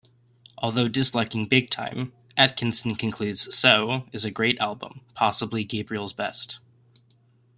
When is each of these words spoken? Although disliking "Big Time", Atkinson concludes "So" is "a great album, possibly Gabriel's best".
Although 0.57 0.87
disliking 0.87 1.45
"Big 1.45 1.69
Time", 1.69 2.11
Atkinson 2.35 2.95
concludes 2.95 3.55
"So" 3.55 4.07
is 4.11 4.25
"a 4.25 4.31
great 4.31 4.57
album, 4.59 5.01
possibly 5.13 5.63
Gabriel's 5.63 6.11
best". 6.11 6.57